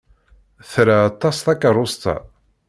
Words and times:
Tra 0.71 0.95
aṭas 1.09 1.37
takeṛṛust-a. 1.45 2.15